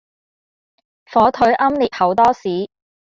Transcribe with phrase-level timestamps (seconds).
[1.11, 2.67] 火腿奄列厚多士